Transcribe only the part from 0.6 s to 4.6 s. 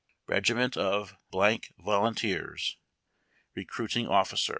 of Volunteers. Recruiting Officer.